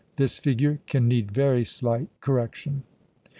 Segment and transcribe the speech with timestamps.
[0.15, 2.81] This figure can need very slight correction.